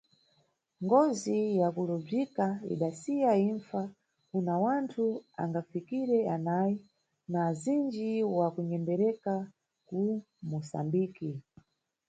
[0.83, 3.81] Ngozi ya kulobzwika idasiya impfa
[4.29, 5.05] kuna wanthu
[5.43, 6.75] angafikire anayi
[7.31, 9.33] na azindji wa kunyembereka
[9.87, 9.99] ku
[10.49, 11.29] Musambiki.